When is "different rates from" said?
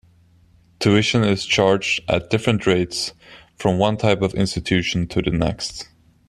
2.31-3.77